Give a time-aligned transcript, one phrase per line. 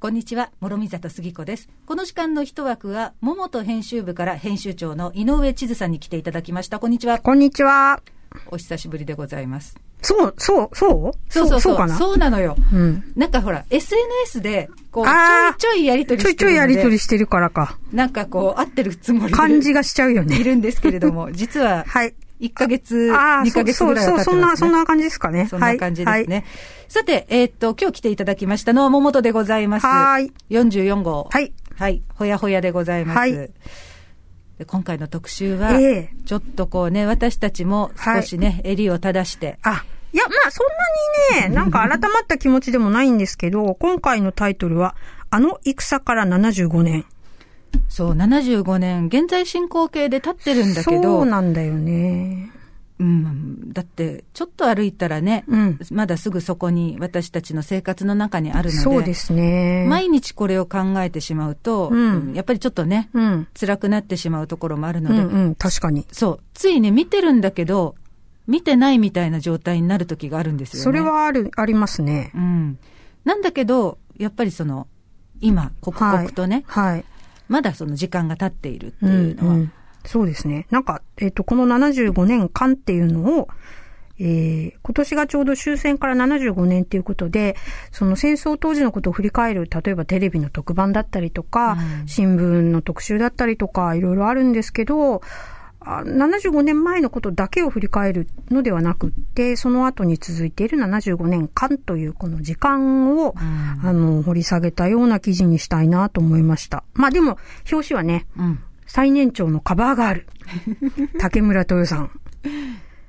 [0.00, 1.68] こんにちは、諸見里杉子です。
[1.84, 6.78] この時間の一枠は、桃と編集部から編集長の井上千鶴さんに来ていただきました。
[6.78, 7.18] こんにちは。
[7.18, 8.00] こんにちは。
[8.50, 9.76] お久しぶりでございます。
[10.00, 11.30] そう、そう、そう？
[11.30, 11.76] そうそうそう。
[11.76, 11.98] かな？
[11.98, 12.56] そうなのよ。
[12.72, 13.12] うん。
[13.14, 15.14] なんかほら、SNS で、こう、ちょい
[15.58, 16.72] ちょいやりとりちょいちょいしてるので。
[16.72, 17.78] やりとりしてるからか。
[17.92, 19.32] なんかこう、合ってるつもりで。
[19.36, 20.42] 感じがしちゃうよいね。
[20.42, 22.14] るんですけれども、実は、はい。
[22.40, 24.32] 1ヶ月、ああ、2ヶ月ぐらいは経ってます、ね。
[24.32, 25.46] そうそう、そんな、そんな感じですかね。
[25.48, 26.36] そんな感じですね。
[26.36, 26.44] はい。
[26.88, 29.86] さて、えーっと、今日来ていただきましたのは桃とでございます。
[29.86, 30.32] はーい。
[30.50, 31.28] 44号。
[31.30, 31.52] はい。
[31.76, 32.02] はい。
[32.14, 33.18] ほやほやでございます。
[33.18, 33.50] はい
[34.60, 40.66] で今回の特集は、ええちょっとこうね、私たちも少しね、襟を正して、あ、いや、まあ、そん
[41.34, 44.96] なにね、 なんか改まった気持ちでもないんですけど、今回のタイトルは、
[45.30, 47.06] あの戦から75年。
[47.88, 52.50] そう、75年、現在進行形で立ってるんだけそど、うなんだよね。
[53.00, 55.78] うん、だって、ちょっと歩いたらね、うん。
[55.90, 59.86] まだすぐそこに私たちの生活の中にあるので、そうですね。
[59.88, 63.48] 毎日これを考えてしまうと、うんやっぱりちょっとね、うん。
[63.58, 66.06] 辛くなってしまうところもあるうので、んうん、確かに。
[66.12, 67.94] そう、ついね、見てるんだけど、
[68.46, 70.84] 見てないみたいな状態になる時があるんですよね。
[70.84, 72.38] それはある、ありますねう。
[72.38, 72.78] ん。
[73.24, 74.86] なんだけど、やっぱりその、
[75.40, 77.04] 今、刻々とね、はい。
[77.50, 79.72] まだその時間が経っているってうんいうのは、うん
[80.06, 80.66] そうですね。
[80.70, 83.48] なんか、えっ、と、この75年間っていうのを、
[84.18, 87.54] えー今年がちょうど終戦から75年っていうことで、
[87.92, 92.08] その戦争当時のことを振り返る、例えばテレビの特番だったりとか、うん。
[92.08, 95.20] 新聞の特集だったりとか、いろいろあるんですけど、あ
[95.80, 106.84] 75年前のことだけを振り返るのではなくって、その後に続いている75年間というこの時間を、うんあの、掘り下げたような記事にしたいなと思いました。
[106.92, 107.38] まあでも、
[107.70, 108.58] 表紙はね、うん。
[108.86, 110.26] 最年長のカバーガール。
[111.18, 112.10] 竹村豊さん。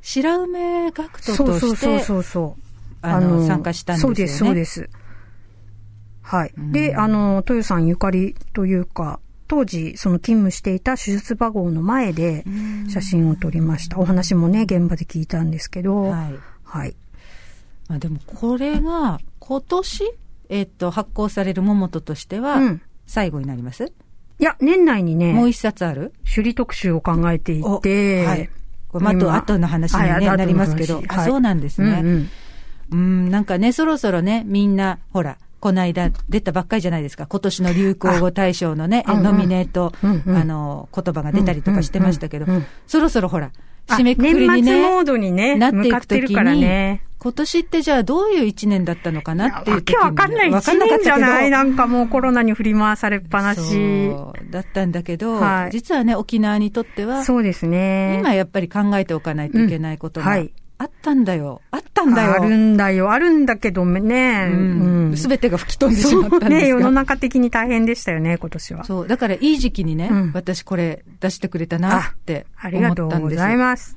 [0.02, 2.62] 白梅学徒そうとして、そうそうそうそう。
[3.02, 4.16] あの、参加したんですよね。
[4.16, 4.90] そうです、そうです。
[6.22, 6.54] はい。
[6.58, 9.20] うんで、あの、豊さんゆかりというか、
[9.52, 14.00] 当時、その勤務していた手術場号の前でうん写真を撮りました。
[14.00, 16.36] お話もね、現場で聞いたんですけど、はい。
[16.64, 16.96] はい。
[17.90, 20.14] まあでも、これが、今年、
[20.48, 23.92] えっと、発行される桃ととしては、うん最後になります、い
[24.40, 26.14] や、年内にね、もう一冊ある？
[26.24, 28.50] 首里特集を考えていて、はい。
[28.88, 32.00] これまああと、今後の話に、ねはいなりますけど、あはいそうなんですね。
[32.02, 32.30] うんうん
[32.92, 37.28] うん、なんかね、そろそろね、みんな、ほら、この間出たばっかりじゃないですか。
[37.28, 40.36] 今年の流行語大賞のね、ノミネート、うんうん。
[40.36, 42.46] あの、言葉が出たりとかしてましたけど。
[42.46, 43.52] うんうんうん、そろそろほら、
[43.88, 50.50] あ締めくくりにね、モードにね、なっていくときにね。、今年ってじゃあどういう一年だったのかなっていうわ時にけわかんない。
[50.50, 53.62] わ一年じゃないななんかもうコロナに振り回されっぱなし。
[53.62, 55.72] そうだったんだけど、はい。
[55.72, 58.18] 実はね、沖縄にとっては、そうですね。
[58.20, 60.34] 今やっぱり考えておかないといけないことがうん。
[60.34, 61.62] はいあったんだよ。
[61.70, 62.34] あったんだよ。
[62.34, 63.12] あるんだよ。
[63.12, 64.50] あるんだけどね。
[64.52, 64.56] う
[65.12, 65.14] ん。
[65.16, 68.84] すべてが吹き飛んでしまったんですね、世の中的に大変でしたよね、今年は。
[68.84, 69.08] そう。
[69.08, 73.96] だからいい時期にね、うん私これ出してくれたなってありが思ったんですとうございます。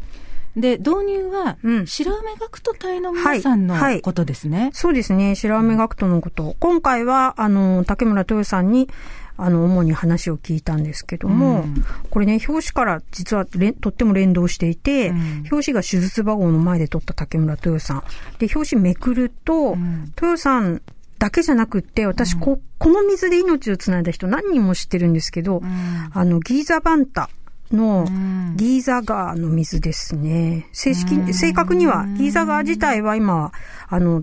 [0.56, 4.70] で、導入は、うん白梅学徒隊の皆さんのはいはいことですね。
[4.74, 6.54] そうですね、白梅学徒のこと。
[6.60, 8.90] 今回は、あの、竹村豊さんに、
[9.36, 11.84] あの、主に話を聞いたんですけども、うん。
[12.10, 13.46] これね、表紙から実は
[13.80, 15.18] とっても連動していて、うん。
[15.50, 18.04] 表紙が手術場号の前で撮った竹村豊さん。
[18.38, 20.12] で、表紙めくると、うん。
[20.16, 20.82] 豊さん
[21.18, 26.10] だけじゃなくって、私、こ、この水で命をつないだ人何人も知ってるんですけど、うん。
[26.12, 27.28] あの、ギーザバンタ
[27.72, 28.54] のうん。
[28.56, 30.68] ギーザ川の水ですね。
[30.72, 33.52] 正式に、正確には、ギーザ川自体は今、
[33.88, 34.22] あの、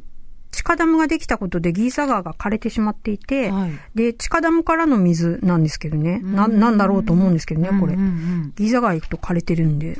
[0.51, 6.19] 地下ダムができたことでギーザ川が枯れてしまっていて、はいで、地下ダムからの水なんですけどね。
[6.19, 9.97] な、なんだろうと思うんですけどね、これギーザ川行くと枯れてるんで。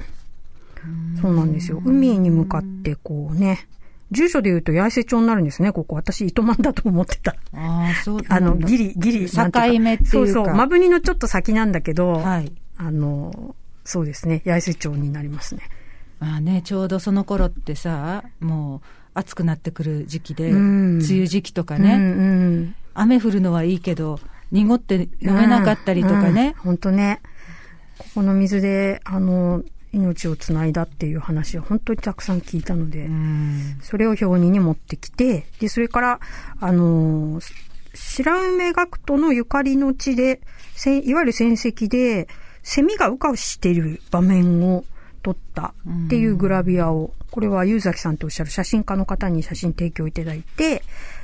[1.22, 1.82] そうなんですよ。
[1.86, 3.68] 海に向かってこうね、
[4.12, 5.96] 住所で言うと八重瀬町になるんですね、ここ。
[5.96, 7.36] 私、糸満だと思ってた。
[7.54, 8.90] うんああ、そうあの、ギリ。
[8.90, 9.42] リ、ギリ、境
[9.80, 10.54] 目っていうかそうそう。
[10.54, 12.52] マブニのちょっと先なんだけど、はい。
[12.78, 14.42] あの、そうですね。
[14.46, 15.62] 八重瀬町になりますね。
[16.20, 18.82] まあね、ちょうどその頃ってさ、もう
[19.14, 22.76] 暑くなってくる時期で、うん梅雨時期とかうんね、うん。
[22.94, 24.20] 雨降るのはいいけど、
[24.52, 26.56] 濁って飲めなかったりとかね。
[26.60, 27.22] 本当ね。
[27.98, 29.64] ここの水で、あの、
[29.94, 36.20] 命をつないだっていう話を本当にたくさん聞いたので、うんそれを表にに持ってきて、で、それから、
[36.60, 37.40] あの、
[37.94, 40.42] 白梅学徒のゆかりの地で、
[40.76, 42.28] せいわゆる戦績で、
[42.64, 44.86] セミが羽化している場面を
[45.22, 45.74] 撮った
[46.06, 50.84] っていうグラビアを、これはゆうざきさんとおっしゃる写真家の方に写真提供いただいて、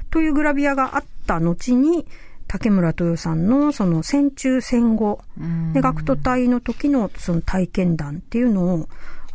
[0.09, 2.05] というグラビアがあった後に、
[2.47, 8.89] 竹村豊さんのその戦中戦後、うんで、学徒隊の時のその体験談っていうのを、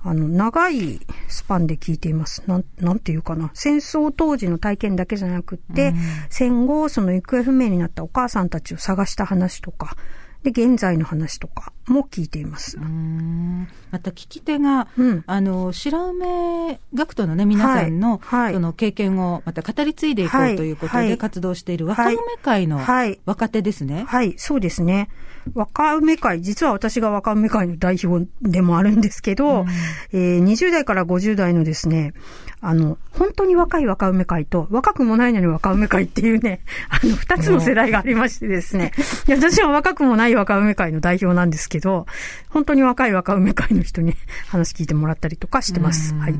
[0.05, 2.43] あの、長いスパンで聞いています。
[2.47, 3.51] なん、なんていうかな。
[3.55, 5.97] 戦争当時の体験だけじゃなくって、うん
[6.29, 9.97] 戦後、その行方不明になったお母さんたちを探した話とか、
[10.43, 12.79] で、現在の話とかも聞いています。
[12.79, 15.25] また聞き手が、うん。
[15.27, 18.45] あの白梅学徒のね皆さんの,、はい。
[18.45, 18.55] はい。
[18.55, 20.55] その経験をまた語り継いでいこはい。
[20.55, 21.09] うということはい。
[21.09, 23.21] で活動している若梅会のはい。
[23.25, 24.05] 若手ですね。
[24.09, 25.09] はい、そうですね。
[25.55, 29.69] 若梅会、実は私が若梅会の代表でもあるんですけど、うん。
[30.13, 32.15] えー20代から50代のですね、
[32.61, 38.93] あの、本当に若い若梅会と、若くもないのに若梅会っていうね、 あの、二つの世代がありましてですね、
[39.27, 42.07] いや私は若くもない若梅会の代表なんですけど、
[42.49, 44.15] 本当に若い若梅会の人に
[44.49, 46.15] 話聞いてもらったりとかしてます。
[46.15, 46.21] うん。
[46.21, 46.35] はい。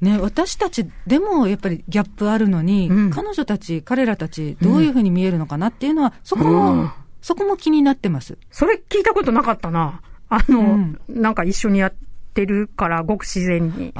[0.00, 3.10] ね、私たちでもやっぱりギャップあるのに、うん。
[3.10, 6.90] 彼女たち、彼らたち、どういうふうに見えるのかなっていうのは、そこも、うん
[7.22, 8.36] そこも気になってます。
[8.50, 10.02] それ聞いたことなかったな。
[10.28, 11.92] あの、うんなんか一緒にやっ
[12.34, 13.92] てるから、ごく自然に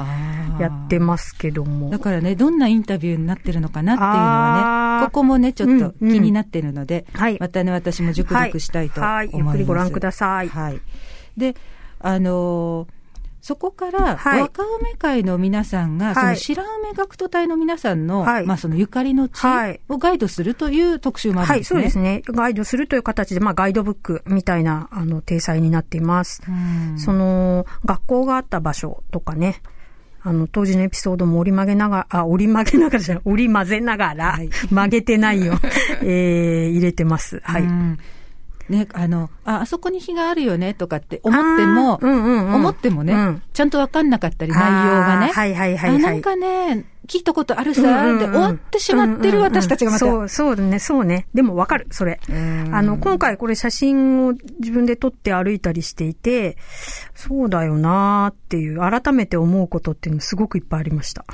[0.59, 1.89] やってますけども。
[1.89, 9.09] だからね、どんなインタビューになってるのかなっていうのはね、ここもね、ちょっとうんうん気になってるので、はいまたね、私も熟読したいと思います。
[9.09, 10.81] はいはいゆっくりご覧くださいはい。
[11.37, 11.55] で、
[11.99, 13.02] あのー
[13.43, 21.79] そこから、はい若梅会の皆さんが、そのはい白梅学徒隊の皆さんの、はいまあそのゆかりの地はいをガイドするという特集もあるはい、んですね。
[21.79, 22.21] そうですね。
[22.25, 26.41] ガイドするという形で、まあ、ガイドブックみたいな、あの、体裁になっています。
[26.47, 29.61] うんその、学校があった場所とかね、
[30.21, 35.59] あの、当時のエピソードも折り曲げながら、あ、折り曲げながらじゃない、折り混ぜながら、はい曲げてないよ、
[36.01, 37.41] えー、入れてます。
[37.43, 37.63] はい。
[38.73, 45.27] うんね、あの、あ、あそこに火があるよねとかって思っても、うんうんうん思ってもね、うんちゃんとわかんなかったり、内容がね。
[45.27, 47.81] はいはいはいはいあ、なんかね、聞いたことあるさ、
[48.17, 50.05] で終わってしまってる私たちがまた。
[50.05, 51.27] そう、そうだね、そうね。
[51.33, 52.19] でもわかる、それ。
[52.29, 56.57] うんあの、今回これ写真を自分で撮って歩いたりしていて、
[57.13, 61.25] そうだよなーっていう、改めて思うことっていうのすごくいっぱいありました。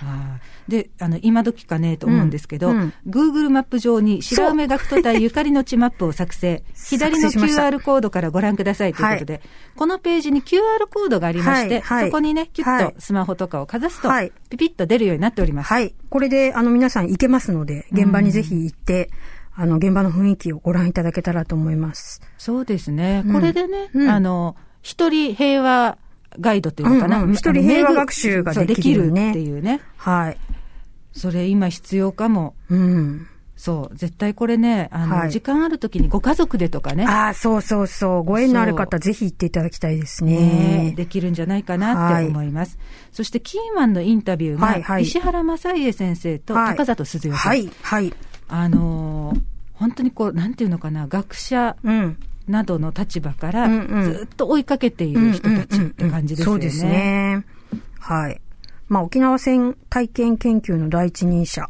[0.69, 2.69] で、あの、今時かねと思うんですけど、
[3.07, 6.63] Google マップ上に白梅学徒隊ゆかりの地マップを作成。
[6.73, 9.41] 左の QR コードからご覧くださいということで、
[9.75, 15.67] このページに QR コードがありまして、そこにね、キュッはいとスマホとかをかざすと、はいピピッと出るようになっております。
[15.67, 15.93] はい。
[16.09, 19.11] これで、あの、皆さん行けますので、現場にぜひ行って、
[19.53, 22.21] あの、現場の雰囲気をご覧いただけたらと思います。
[22.37, 23.23] そうですね。
[23.25, 25.97] うんこれでね、うんあの、一人平和
[26.39, 27.17] ガイドっていうのかな？
[27.17, 29.81] うんうん一人平和学習ができるよねできるっていうね。
[29.97, 30.37] はい。
[31.11, 32.55] それ今必要かも。
[32.69, 33.27] うん。
[33.55, 33.95] そう。
[33.97, 37.05] 絶対これね、あの、はい時間ある時にご家族でとかね。
[37.05, 38.23] ああ、そうそうそう。
[38.23, 40.93] ご縁のある方、ぜひ行っていただきたいですねね。
[40.95, 42.77] できるんじゃないかなって思います。
[43.11, 47.51] そしてキーマンのインタビューが、はいはい石原正家先生とはい高里鈴代さん。
[47.51, 48.13] はい、はい。
[48.47, 49.41] あのー
[49.73, 52.17] 本当にこう、なんていうのかな、学者うん。
[52.49, 56.61] などの立場から、ずっと追いかけている人たちって感じですよね。
[56.61, 57.45] そうですね。
[57.99, 58.41] はい。
[58.89, 61.69] まあ、沖縄戦体験研究の第一人者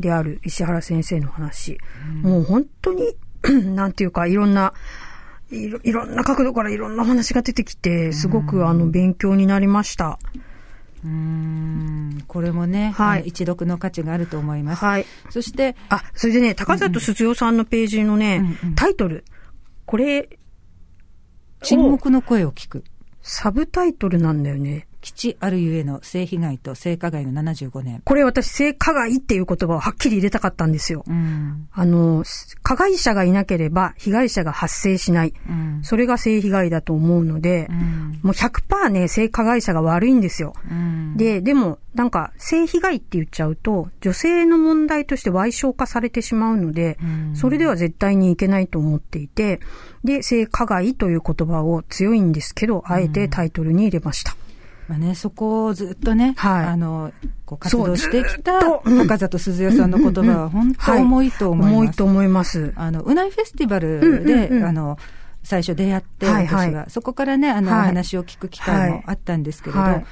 [0.00, 1.78] である石原先生の話。
[2.22, 3.16] もう本当に、
[3.74, 4.72] なんていうか、いろんな、
[5.50, 10.18] いろいろんな角度からいろんな話が出てきて、すごくあの、勉強になりました。
[11.04, 14.84] うーんこれもね、はい一読の価値があると思います。
[14.84, 15.06] はい。
[15.30, 19.24] そして、あ、それでね、高里鈴代さんのページのね、うんうんタイトル。
[19.84, 20.28] これ、
[21.62, 22.84] 沈黙の声を聞く。
[23.20, 24.86] サブタイトルなんだよね。
[25.02, 28.00] 基地あるゆえの性被害と性加害の75年。
[28.04, 31.04] これ私、性加害っていう言葉をはっきり入れたかったんですよ。
[31.06, 31.68] うん。
[31.72, 32.24] あの、
[32.62, 35.34] 加害者がいなければ被害者が発生しない。
[35.48, 35.80] うん。
[35.82, 38.20] それが性被害だと思うのでう、ん。
[38.22, 40.54] もう100%ね、性加害者が悪いんですよ。
[40.70, 49.60] うん、で、でも、なんか、性被害って言っちゃうと、女性の問題として賠償化されてしまうので、うんそれでは絶対にいけないと思っていて、
[50.04, 54.36] で、性加害という言葉を強いんですけど、あえてタイトルに入れました。
[54.92, 56.66] まあね、そこをずっとね、はい。
[56.66, 57.12] あの、
[57.46, 58.82] こう活動してきたずっと。
[58.84, 61.74] うん高里鈴代さんの言葉は本当重いと思います。
[61.74, 62.72] 重いと思います。
[62.76, 64.98] あの、うないフェスティバルで、うんうんうんあの、
[65.42, 66.68] 最初出会って、はいはい。
[66.68, 66.90] 私は。
[66.90, 67.86] そこからね、あの、はい。
[67.86, 70.06] 話を聞く機会もあったんですけれど、はい。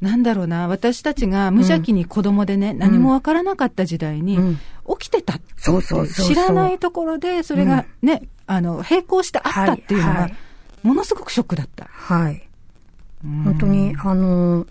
[0.00, 4.58] なんだろうな、私たちが無邪気に子供でね、何もわからなかった時代に、うん。
[4.98, 10.22] 起きてた知らないところで、それがね、あの、並行してあったっていうのがはい。
[10.22, 10.36] はい、
[10.82, 11.84] ものすごくショックだった。
[11.84, 12.49] はい。
[13.24, 13.42] うん。
[13.44, 14.66] 本当に、あの、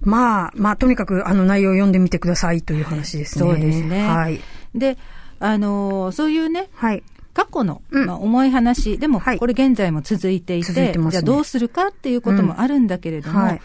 [0.00, 3.50] まあ、まあ、とにかく、あの、内容を読んでみてくださいという話ですね。
[3.50, 4.06] そうですね。
[4.06, 4.40] はい。
[4.74, 4.96] で、
[5.40, 7.02] あのーそういうね、はい。
[7.32, 8.06] 過去の、うん。
[8.06, 9.38] まあ、重い話、でも、はい。
[9.38, 11.10] これ現在も続いていて、続いね。
[11.10, 13.60] じゃあどうするかっていうこともあるんだけれども、うんはい。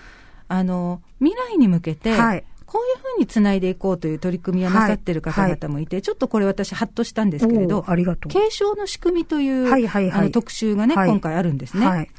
[0.47, 2.43] あの、未来に向けて、はい。
[2.65, 8.31] こういうふうにつないでいこうという取り組みをなさってる方々もいて、ちょっとこれ私ハッとしたんですけれどありがとう。
[8.31, 10.21] 継承の仕組みという、はいはいはい。
[10.21, 11.09] あの特集がね、はい。
[11.09, 12.09] 今回あるんですね。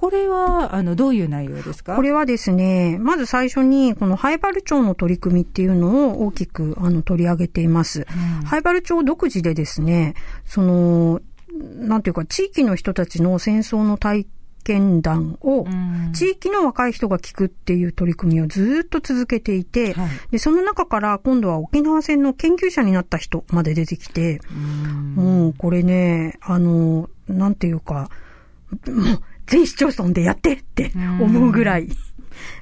[0.00, 0.10] はい。
[0.10, 1.96] これは、あの、どういう内容ですか？
[1.96, 8.00] これはですね、まず最初に、このハイバル町の取り組みっていうのを大きく、あの、取り上げています。
[8.00, 10.14] うんハイバル町独自でですね、
[10.44, 11.20] その、
[11.52, 14.26] なんていうか、地域の人たちの戦争の体
[14.64, 28.08] 験談を、うん地域の若い人が聞くっていう取り組みをずっと続けていて、はいで、その中から今度は沖縄戦の研究者になった人まで出てきて、うんもうこれね、あの、なんていうか、
[29.48, 31.88] 全市町村でやってって思うぐらい。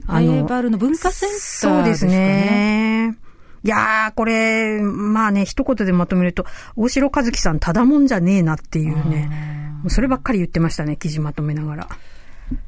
[0.06, 1.76] ハイバルの文化センターですかね。
[1.76, 3.16] そうですね。
[3.64, 9.28] いやー、これ、まあね、一言でまとめると、大城和樹さんただもんじゃねえなっていうね。
[9.82, 11.88] もうそればっかり言ってましたね、記事まとめながら。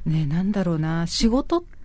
[0.04, 1.77] ね、なんだろうな、仕事って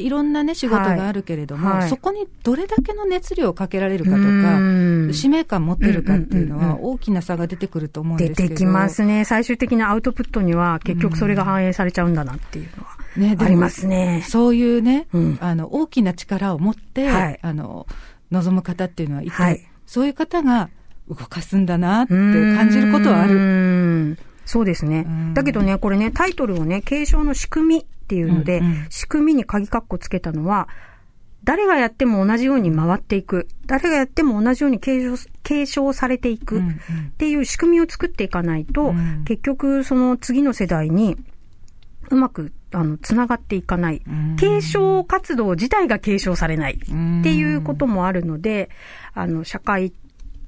[0.00, 8.48] いろんなね、仕事があるけれども、はいはいそこにどれだけの熱量をかけられるかとうか、ん使命感持ってるかっていうのは、大きな差が出てくると思うんで出すけど。
[8.50, 9.24] てきますね。
[9.24, 13.00] 最終的なアウトプットには結局それが反映されちゃうんだなっていうのは。
[13.16, 17.86] ね、ありますねそういうね、うんあの、大きな力を持って、はいあの、
[18.30, 20.70] 望む方っていうのはいて、はいそういう方が
[21.08, 23.34] 動かすんだなって感じることはあうる。
[23.34, 25.34] んそうですねうん。
[25.34, 28.86] だけどね、これね、タイトルをね、継承の仕組みっていうので、うんうん。
[28.90, 30.68] 仕組みに鍵括弧つけたのは、
[31.44, 33.46] 誰がやっても同じように回っていく。
[33.66, 36.56] 誰がやっても同じように継承継承されていく。
[36.56, 36.72] うんうん。
[36.72, 36.76] っ
[37.16, 39.22] ていう仕組みを作っていかないと、うん。
[39.24, 41.16] 結局その次の世代に
[42.10, 44.36] うまくあのつながっていかない、うん。
[44.36, 46.80] 継承活動自体が継承されない。
[46.90, 47.20] うん。
[47.20, 48.70] っていうこともあるので、
[49.14, 49.92] あの社会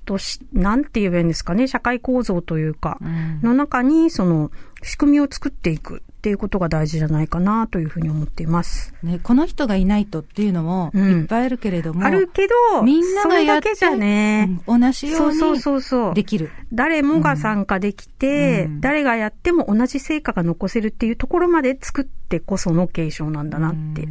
[0.04, 3.40] とし、なんて言えばいいんですかね、社会構造というか、うん。
[3.40, 4.50] の中にその
[4.82, 8.94] 仕組みを作っていくっていうことが大事じゃないかなというふうに思っています。
[9.02, 16.14] ね、この人がいないとっていうのもうんいっぱいあるけれども、あるけど、みんながやってそれだけじゃね、うん同じよそううそうにそうそう。
[16.14, 16.52] できる。
[16.72, 24.06] 誰もが参加できて、うん誰がやっても同じ成果が残せるっていうところまで作ってこその継承なんだなって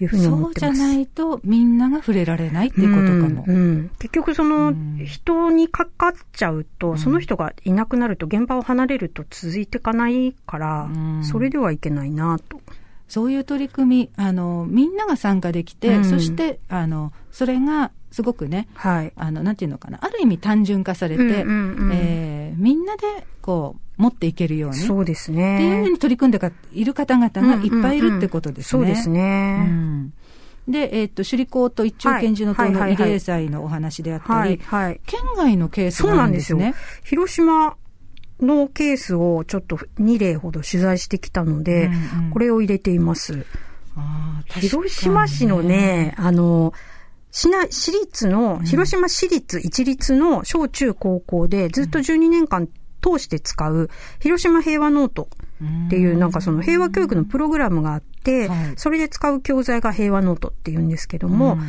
[0.00, 0.92] いうふうに思そうじゃってます。
[0.94, 3.44] ないとみんなが触れられないっていうことかも。
[3.46, 10.88] うんうん結局そのうん人にかかっちゃうと、んその人がいなくなると現場を離れると続いていかないから、う
[11.20, 12.60] んそれではいけないなと。
[13.08, 19.12] そういう取り組み、あの、みんなが参加できて、うんそして、あの、それがすごくね、はい。
[19.16, 23.02] あの、なんていうのかな、ある意味単純化されて、うんうんうんえーみんなで、
[23.42, 25.90] こう、持っていけるように、そうですっていうふうね。
[25.90, 28.70] に取り組んでかいる方々がいっぱいいるってことですね。
[28.70, 29.66] そうですね。
[29.68, 30.12] うん
[30.68, 35.00] で、えっ、と、首里高と一丁拳銃の塔の慰霊祭のお話であったり、はい、はい。
[35.04, 36.74] 県外のケースそうがあなんでよるんですすね。。
[37.02, 37.76] 広島
[38.40, 41.96] のケースをちょっと2例ほど取材してきたので、うんう
[42.28, 43.44] んこれを入れています。
[43.96, 46.72] あー確かに広島市のね、あの、
[47.32, 52.68] 市内、私立の、広島市立一律の小中高校でずっと12年間
[53.00, 53.88] 通して使う、
[54.20, 55.28] 広島平和ノート
[55.86, 61.60] っていう、なんかその平和教育のプログラムがあってはい、それで使う教材が平和ノートっていうんですけどもうん、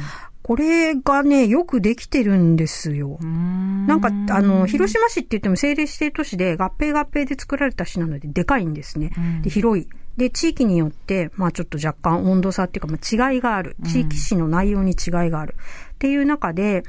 [0.43, 3.19] これがね、よくできてるんですよ。
[3.21, 9.11] ななんか、あの、広島市って言っても政令指定都市で合併合併で作られた市なのででかいんですね。
[9.15, 9.87] うんで、広い。
[10.17, 13.75] で、地域によって、まあちょっと若干温度差っていうか、まあ違いがある。
[13.85, 15.55] 地域史の内容に違いがある。
[15.93, 16.83] っていう中で、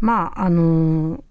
[0.00, 1.22] まああの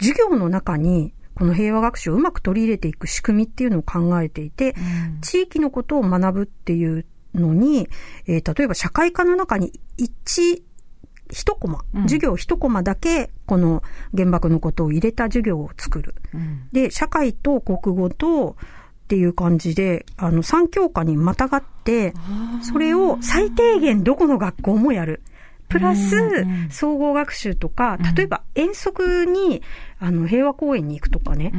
[0.00, 7.88] 授業の中に、この平和学習をうまく取り入れていく仕組みっていうのを考えていて、うん地域のことを学ぶっていうのに、
[8.26, 10.64] えー例えば社会科の中に一、
[11.30, 13.82] 一コマ、うん授業一コマだけ、この
[14.16, 16.14] 原爆のことを入れた授業を作る。
[16.34, 18.56] うんで、社会と国語と、
[19.04, 22.14] っていう感じで、あの、三教科にまたがって、
[22.62, 25.22] それを最低限どこの学校もやる。
[25.68, 29.62] プラス総合学習とかうん、例えば遠足に、
[29.98, 31.52] あの、平和公園に行くとかね、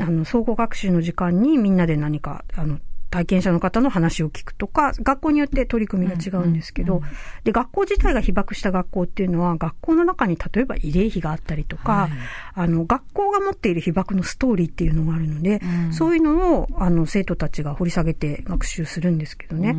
[0.00, 2.78] あの、総合学習の時間にみんなで何か、あの、
[3.12, 7.08] 体験者の方の話を聞くとか、学校によって取り組みが違うんですけど、うんうん
[7.44, 12.10] で、学校自体が被爆した学校っていうのは、学校の中に例えば慰霊碑があったりとか、はい。
[12.54, 15.92] あの、学校が持っている被爆のストーリーっていうのがあるので、うん。
[15.92, 19.76] そういうのを、あの、生徒たちが掘り下げて学習するんですけどね。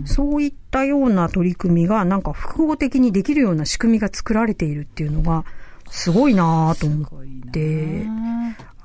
[0.00, 0.06] うん。
[0.06, 5.44] そういったような取り組みが、なんか複合的にできるような仕組みが作られているっていうのが、
[5.90, 8.06] すごいなぁと思って、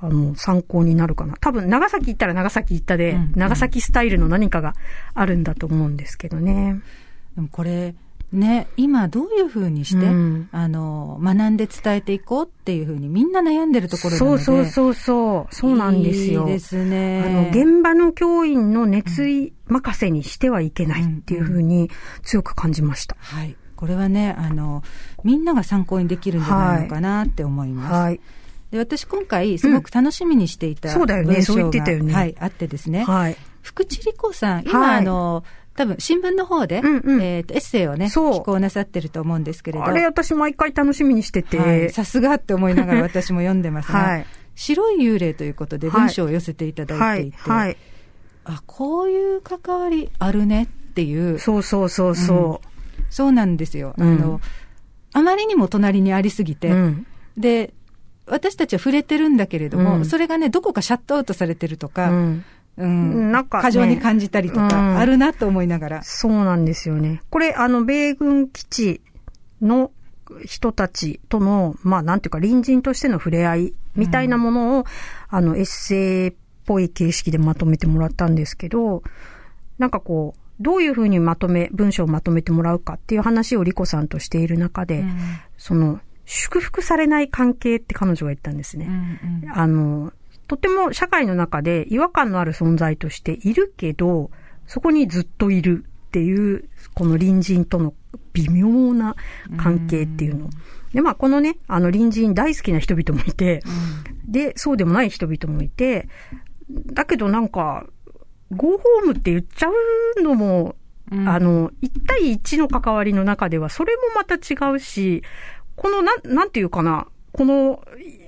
[0.05, 1.35] あの、参考になるかな。
[1.39, 4.75] 多分、長崎行ったら長崎行ったで、うんうん長崎スタイルの何かが
[5.13, 6.79] あるんだと思うんですけどね。
[7.35, 7.95] でもこれ、
[8.31, 14.43] ね、今どういうふうにして、うんあの、学んで伝えていこうっていうふうにみんな悩んでるところなので。
[14.43, 15.55] そうそうそうそう。
[15.55, 16.43] そうなんですよ。
[16.43, 17.23] いいですね。
[17.25, 21.89] あの、現場の教員の熱意任せにしてはいけないっていうふうに
[22.23, 23.15] 強く感じました。
[23.19, 23.55] はい。
[23.75, 24.83] これはね、あの、
[25.23, 27.93] みんなが参考にできるんじゃないのかなって思います。
[27.93, 28.19] はい。
[28.75, 33.05] で私今回すごく楽しみにしていたそうだよねそう言ってたよねはい、あってですね。
[33.05, 33.37] はい。
[33.61, 35.43] 福地理子さん、今、はいあの、
[35.75, 39.85] 多分新聞の方で、うんうんえっ、と、エッセイをね、寄稿なさってると思うんですけれど。
[39.85, 41.57] あれ、私毎回楽しみにしてて。
[41.57, 47.77] はいさすがって思いながら私も読んでますが、 はい白い幽霊ということではい文章を寄せていただはいいていて、はい。
[48.43, 52.61] あ、こういう関わりあるねっていう、そうそうそうそ
[53.09, 53.93] そうなんですよ。
[53.97, 54.41] うんあの、
[55.13, 56.55] あまりにも隣にありすぎう。
[56.55, 57.07] て、うん。
[57.37, 57.73] で、
[58.27, 60.05] 私たちは触れてるんだけれども、うん。
[60.05, 62.45] それがね、どこかシャットアウトされてるとか、うん。
[62.77, 63.31] うん。
[63.31, 63.61] なんかね。
[63.61, 64.67] 過剰に感じたりとうん。
[64.67, 66.03] か、あるなと思いながら。
[66.03, 67.21] そうなんですよね。
[67.29, 69.01] これ、あの、米軍基地
[69.61, 69.91] の
[70.43, 74.85] 人たちとの、まあ、なんていうか、隣人としての触れ合いみたいなものを、
[75.29, 76.33] あの、エッセイっ
[76.65, 79.03] ぽい形式でまとめてもらったんですけど、
[79.77, 85.17] なんかこう、どういうふうにまとめ、文章をまとめてもらうかっていう話をリコさんとしている中で、うん。
[85.57, 88.87] その、祝福されない関係って彼女が言ったんですね。
[88.87, 90.13] うんうんあの、
[90.47, 94.31] とても社会の中で違和感のある存在としているけど、
[94.67, 97.93] そこにずっといるっていう、この隣人との
[98.33, 99.15] 微妙な
[99.57, 100.49] 関係っていうの。
[100.93, 103.61] で、まあ、このね、あの隣人大好きな人々もいて、
[104.27, 106.07] で、そうでもない人々もいて、
[106.69, 107.85] だけどなんか、
[108.51, 109.67] ゴーホームって言っちゃ
[110.17, 110.75] うのも、
[111.11, 115.23] うんあの、1対1の関わりの中では、それもまた違うし、
[115.75, 117.83] この、なん、なんていうかな、この、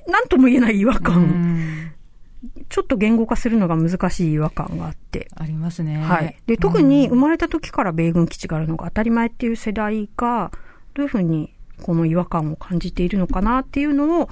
[0.07, 1.91] なんとも言えない違和感、うん
[2.69, 5.27] ちょっと言語化するのが難しい違和感があって。
[5.35, 5.97] ありますね。
[5.97, 6.37] はい。
[6.45, 10.51] で、特に生まれた時から米軍基地があるのが当たり前っていう世代が、
[10.93, 14.29] どういうふうにこの違和感を感じているのかなっていうのを、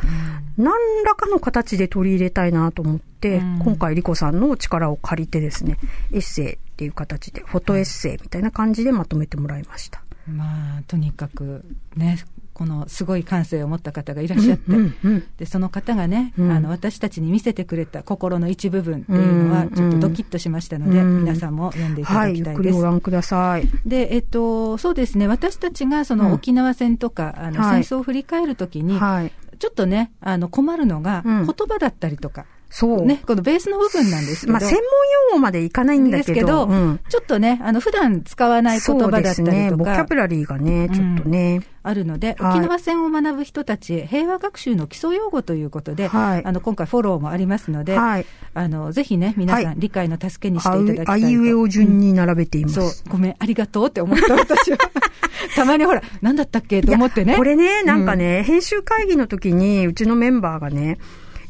[0.58, 0.74] 何
[1.06, 5.80] らかの形で取り入れたいなと思って、うん今回リコさんの力を借りてですね、
[6.12, 10.04] エッセイっていう形で、フォトエッセイみたいな感じでまとめてもらいました。
[10.28, 12.18] まあ、とにかくね、
[12.56, 15.28] このすごい感性を持った方がいらっしゃって、うんうんうん。
[15.38, 16.52] でその方がね、うん。
[16.52, 21.20] あの私たちに見せてくれた心の一部分っていうのは、うんちょっとドキッとしましたので、うん。
[21.20, 22.68] 皆さんも読んでいただきたいです。
[22.70, 23.68] りご覧ください。
[23.86, 26.22] で、えっと、そうですね、私たちがそうん。
[26.22, 27.84] の沖縄戦とか、あのはい。
[27.84, 29.34] 戦争を振り返るときに、はい。
[29.60, 31.46] ちょっとね、あの困るのが、うん。
[31.46, 32.46] 言葉だったりとか、
[32.78, 33.06] そう。
[33.06, 34.82] ね、このベースの部分なんですけど、まあ、専門
[35.30, 39.70] 用語までいかないんだけど、ですけど、うんちょっとね、あの普段使わない言葉だったりそうですね。
[39.70, 41.62] とかボキャブ、ラリーがね、ちょっとね。
[41.84, 48.26] あるので、はい沖縄戦を学ぶ人たちへ平和学習の基礎用語ということで、はいあの今回フォローもありますので、はい。
[48.54, 51.12] あのぜひね、皆さん、はい理解の助けにしてあいただきたいと。
[51.14, 52.76] あいうえお順に並べています。
[52.76, 54.78] そう、ごめん、ありがとうって思った私は。
[55.56, 57.38] たまにほら、なんだったっけと思ってね。
[57.38, 60.98] これね、なんかね、編集会議の時に、うちのメンバーがね、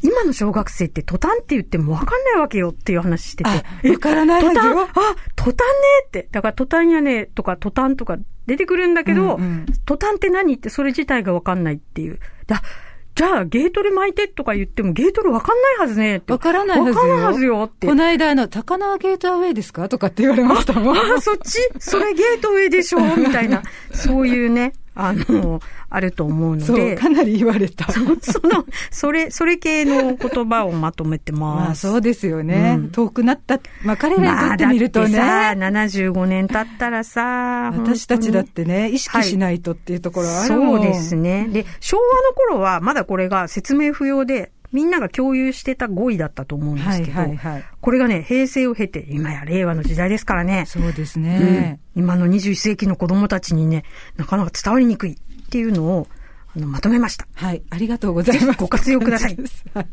[0.06, 3.50] 今の小学生ってトタンって言ってもわかんないわけよっていう話してて。
[3.50, 5.54] あわからないはずよあ、トタンね
[6.08, 6.28] って。
[6.32, 10.56] だからトタン屋根とかトタンとか出てくるんだけど、うんうんトタンって何？
[10.56, 12.20] ってそれ自体がわかんないっていう。
[12.48, 12.62] だ
[13.16, 16.34] じゃあ、ゲートル巻いてとか言っても、ゲートルわかんないはずねって。
[16.34, 16.96] わからないはずよ。
[16.96, 17.88] わかんないはずよって。
[17.88, 19.88] この間、あの、高輪ゲートアウェイですか？
[19.88, 20.98] とかって言われましたもん。
[20.98, 21.62] あ、そっち？
[21.80, 23.00] それゲートウェイでしょ？
[23.16, 23.64] みたいな。
[23.94, 26.96] そういうね、あの、あると思うので。
[26.96, 27.92] かなり言われた。
[27.92, 31.82] その、それ、それ系の言葉をまとめてまあ、ます。
[31.92, 32.76] そうですよね。
[32.78, 33.60] うん遠くなった。
[33.84, 35.18] まあ、彼らにとってみるとね。
[35.18, 41.48] まあ、だってさ、75年経ったらさ、私たちだっ本てね、意識しないとっていうところはあるもんそうですね。
[41.52, 47.64] で、昭和の頃は、まだこれが説明不要で、みんなが共有してた語彙だったと思うんですはいけど、はいはい。
[47.80, 50.66] これがね、平成を経て、今や令和の時代ですからね。
[50.68, 51.80] そうですうんね。
[51.96, 53.86] 今の21世紀の子供たちにね、
[54.18, 55.16] なかなか伝わりにくいっ
[55.50, 56.08] ていうのを、
[56.54, 57.26] あの、まとめました。
[57.36, 58.60] はい、ありがとうございます。
[58.60, 59.38] ご活用ください
[59.74, 59.88] はい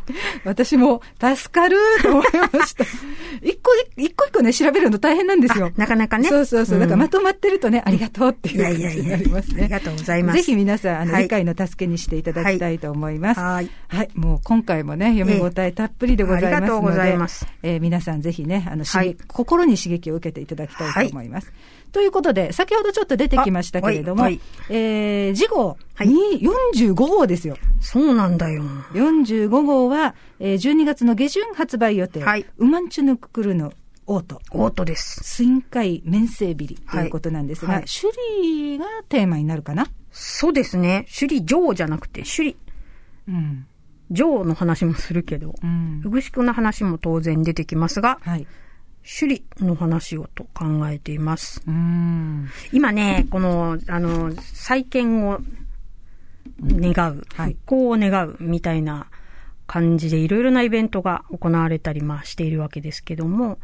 [0.45, 2.85] 私も助かると思いました。
[3.41, 4.12] 一個一
[4.43, 5.67] ね、調べるの大変なんですよ。
[5.67, 6.79] あなかなかねそうそうそう。
[6.79, 9.63] うんだからまとまってるとね、ありがとうっていう感じになりますね。
[9.63, 10.37] ありがとうございます。
[10.37, 13.41] ぜひ皆さん、あの、はい理解の助けにしていただきたいと思います。
[13.41, 13.71] はい。
[13.89, 14.11] はい。
[14.15, 18.85] もう今回もね、読み応えたっぷりでございますので、ありがとうございますえー皆さんぜひね、あの、
[19.29, 21.53] 心に刺激を受けていただきたいと思います。
[21.93, 26.41] ということで、先ほどちょっと出てきましたけれども、あはいえー、次号、はいに
[26.75, 27.57] 45号ですよ。
[27.81, 28.63] そうなんだよ。
[28.95, 32.25] 45号は、えー、12月の下旬発売予定。
[32.25, 33.73] はいウマンチュヌククルの
[34.15, 34.41] オート。
[34.53, 35.21] オートです。
[35.25, 39.87] スインカイ綿性ビリということなんですが、はいはい首里がテーマになるかな？
[40.11, 41.07] そうですね。
[41.07, 42.57] 首里城じゃなくて、首里
[43.29, 43.67] うん。
[44.15, 46.11] 城の話もするけど、うんう。
[46.11, 48.47] ぐしくの話も当然出てきますが、はい。
[49.03, 51.63] 首里の話をと考えています。
[51.67, 52.49] うん。
[52.73, 55.41] 今ね、この、あの、再建を
[56.63, 59.07] 願う、はい復興を願うみたいな
[59.67, 63.59] 感じでいろいろなイベントが行われたり、まあしているわけですけども、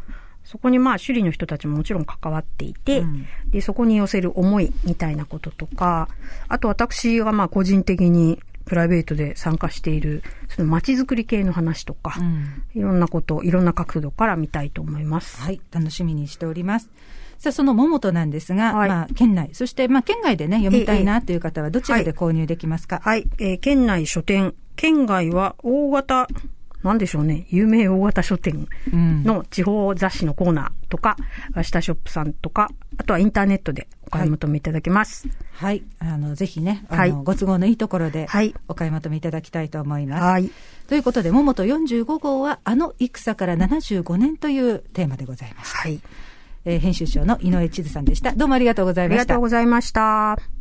[0.51, 3.27] そこにまあ首里の人たちももちろん関わっていて、うん。
[3.51, 6.09] で、そこに寄せる思いみたいなこととか、
[6.49, 12.63] あと私がまあ個人的にプライベートで参加している、その街づくり系の話とか、うん。
[12.75, 15.39] いろんなこと、いろんな角度から見たいと思います。
[15.43, 16.89] はい、楽しみにしております。
[17.37, 18.89] さあ、その桃となんですが、はい。
[18.89, 22.05] まあ、県内、そして、まあ、県外でね、読みたいなという方は、どちらはい。
[22.07, 26.27] で購入できますか、はい、えー県内書店、県外は大型、
[26.83, 31.17] なんでしょうね、有名大型書店うんの地方雑誌のコーナーとか、
[31.57, 35.29] 明日ショップさんとか、あとはインターネットでお買い求めいただけます。
[35.53, 35.83] はい。
[35.99, 40.23] あの、ぜひね、あの、はいご都合のいいところではい、お買い求めいただきたいと思います。
[40.23, 40.51] はい。
[40.89, 45.77] ということで、桃と45号は、あの戦から75年というテーマでございます。
[45.77, 46.01] はい。
[46.65, 48.33] えー編集長の井上千鶴さんでした。
[48.33, 49.41] どうもありがとうございましたありがとう。
[49.41, 50.58] ございました。